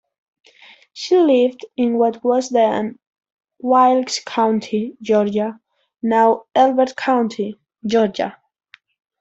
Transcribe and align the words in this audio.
She 0.93 1.15
lived 1.15 1.63
in 1.77 1.99
what 1.99 2.23
was 2.23 2.49
then 2.49 2.97
Wilkes 3.59 4.19
County, 4.25 4.97
Georgia, 4.99 5.59
now 6.01 6.45
Elbert 6.55 6.95
County, 6.95 7.59
Georgia. 7.85 8.35